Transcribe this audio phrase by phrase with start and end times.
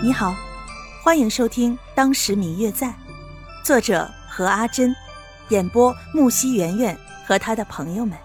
[0.00, 0.32] 你好，
[1.02, 2.86] 欢迎收听《当时明月在》，
[3.64, 4.94] 作者何阿珍，
[5.48, 8.16] 演播木西圆圆和他的朋友们。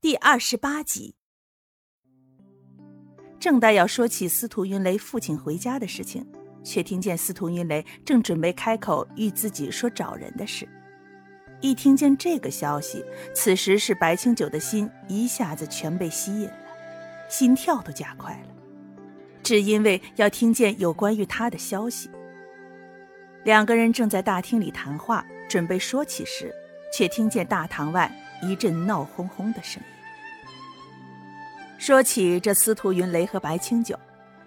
[0.00, 1.14] 第二十八集，
[3.38, 6.26] 正待要说起司徒云雷父亲回家的事情，
[6.64, 10.68] 却听见司徒云雷正准备开口与自己说找人的事。
[11.60, 16.56] 一听见这个消息，此时是白清九的心一下子全被吸引了，
[17.28, 18.61] 心跳都加快了，
[19.52, 22.10] 是因为要听见有关于他的消息。
[23.44, 26.50] 两个人正在大厅里谈话，准备说起时，
[26.90, 29.88] 却听见大堂外一阵闹哄哄的声音。
[31.76, 33.94] 说起这司徒云雷和白清九，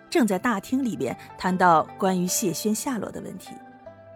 [0.10, 3.52] 正在大厅里边谈到关于谢轩下落的问题。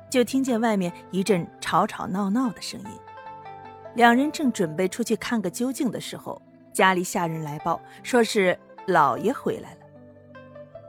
[0.09, 2.89] 就听见外面一阵吵吵闹闹的声音，
[3.93, 6.41] 两人正准备出去看个究竟的时候，
[6.73, 9.88] 家里下人来报，说是老爷回来了。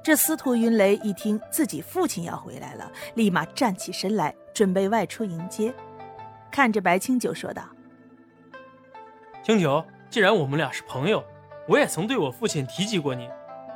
[0.03, 5.75] 这司徒云雷一听自己父亲要回来了，立马站起身来，准备外出迎接。
[6.51, 7.63] 看着白清九说道
[9.45, 11.23] ：“清九，既然我们俩是朋友，
[11.69, 13.29] 我也曾对我父亲提及过你，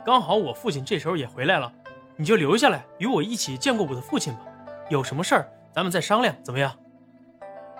[0.04, 1.70] 刚好我父亲这时候也回来了，
[2.16, 4.40] 你就留下来与我一起见过我的父亲吧。”
[4.88, 6.74] 有什么事儿，咱们再商量，怎么样？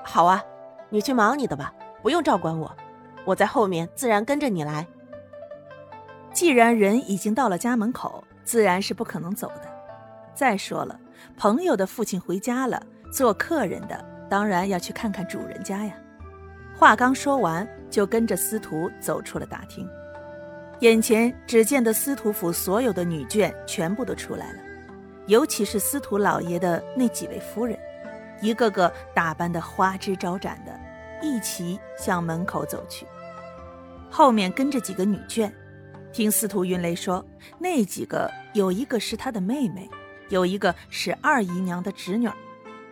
[0.05, 0.43] 好啊，
[0.91, 1.73] 你去忙你的吧，
[2.03, 2.77] 不用照管我，
[3.25, 4.87] 我在后面自然跟着你来。
[6.33, 9.63] 既然人已经到了家门口，自然是不可能走的。
[10.35, 10.99] 再说了，
[11.37, 15.95] 朋友的父亲回家了，做客人的当然要去看看主人家呀。
[16.77, 19.89] 话刚说完，就跟着司徒走出了大厅，
[20.81, 24.59] 眼前只见得司徒府所有的女眷全部都出来了。
[25.27, 27.79] 尤其是司徒老爷的那几位夫人，
[28.43, 30.79] 一个个打扮的花枝招展的，
[31.23, 33.07] 一齐向门口走去。
[34.11, 35.51] 后面跟着几个女眷，
[36.15, 37.27] 听司徒云雷说，
[37.59, 39.91] 那几个有一个是他的妹妹，
[40.29, 42.31] 有一个是二姨娘的侄女，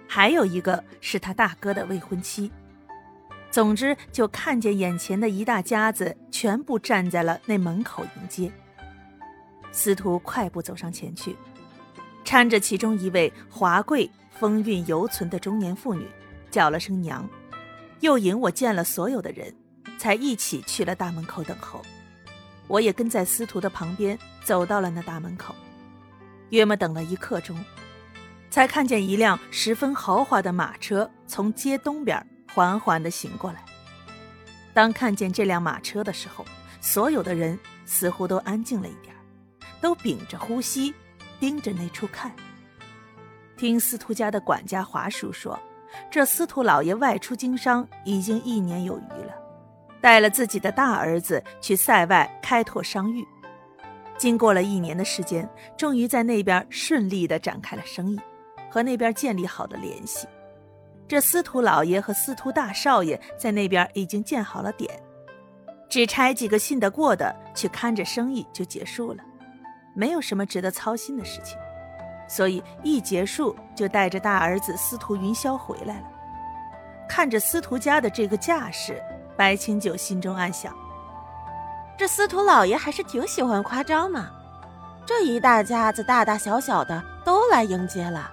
[0.08, 2.50] 还有一个是他大哥的未婚妻。
[3.48, 8.50] 总之，就看见眼前的一大家子全部站在了那门口迎接。
[9.70, 11.36] 司徒快步走上前去。
[12.24, 16.08] 搀着其中一位华贵风韵犹存的中年妇女，
[16.50, 17.28] 叫了声娘，
[18.00, 19.54] 又引我见了所有的人，
[19.96, 21.80] 才一起去了大门口等候。
[22.68, 25.54] 我也跟在司徒的旁边走到了那大门口，
[26.50, 27.56] 约莫等了一刻钟，
[28.50, 33.64] 才看见一辆十分豪华的马车从街东边缓缓地行过来。
[34.72, 36.44] 当看见这辆马车的时候，
[36.80, 39.14] 所有的人似乎都安静了一点，
[39.80, 40.94] 都屏着呼吸。
[41.40, 42.30] 盯着那处看。
[43.56, 45.58] 听司徒家的管家华叔说，
[46.08, 49.34] 这司徒老爷外出经商已经一年有余了，
[50.02, 53.26] 带了自己的大儿子去塞外开拓商誉。
[54.18, 58.20] 经过了一年的时间，终于在那边顺利的展开了生意，
[58.70, 60.28] 和那边建立好了联系。
[61.08, 64.90] 这司徒老爷和司徒大少爷在那边已经建好了点，
[65.88, 69.22] 只差几个信得过的去看着生意就结束了。
[69.94, 71.58] 没有什么值得操心的事情，
[72.26, 76.10] 所以一结束就带着大儿子司徒云霄回来了。
[77.08, 79.02] 看着司徒家的这个架势，
[79.36, 80.74] 白清九心中暗想：
[81.98, 84.30] 这司徒老爷还是挺喜欢夸张嘛。
[85.04, 88.30] 这一大家子大大小小的都来迎接了，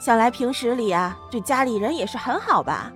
[0.00, 2.92] 想来平时里啊对家里人也是很好吧。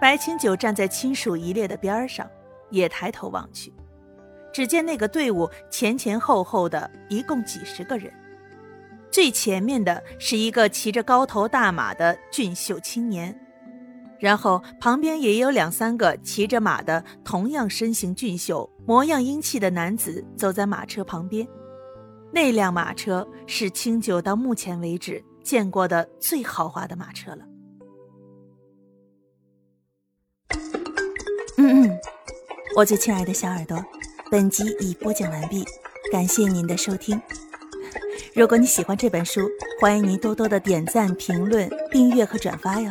[0.00, 2.28] 白清九站在亲属一列的边上，
[2.70, 3.72] 也抬头望去。
[4.52, 8.12] 只见那个队伍前前后后的一共几十个人，
[9.10, 13.36] 最前面的是一个骑着高头大马的俊秀青年，
[14.24, 21.46] 然后旁边也有两三个骑着马的同样身形俊秀、模样英气的男子走在马车旁边。
[22.32, 27.44] 那辆马车是清酒到目前为止见过的最豪华的马车了。
[31.58, 31.98] 嗯嗯，
[32.76, 33.84] 我最亲爱的小耳朵。
[34.30, 35.62] 本集已播讲完毕，
[36.10, 37.20] 感谢您的收听。
[38.34, 39.42] 如果你喜欢这本书，
[39.82, 42.90] 欢迎您多多的点赞、评论、订阅和转发哟。